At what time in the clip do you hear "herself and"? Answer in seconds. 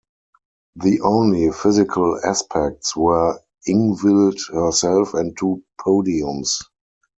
4.51-5.37